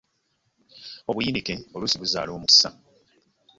[1.09, 2.67] Obuyinike oluusi buzaala omukisa.